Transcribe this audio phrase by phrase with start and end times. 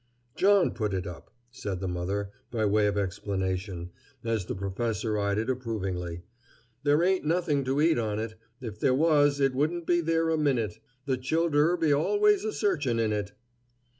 [0.35, 3.91] "John put it up," said the mother, by way of explanation,
[4.23, 6.23] as the professor eyed it approvingly.
[6.81, 8.33] "There ain't nothing to eat on it.
[8.59, 10.79] If there was, it wouldn't be there a minute.
[11.05, 13.33] The childer be always a searchin' in it."